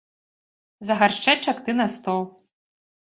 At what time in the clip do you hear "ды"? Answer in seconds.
1.67-1.71